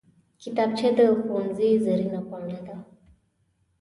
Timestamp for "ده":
2.67-2.75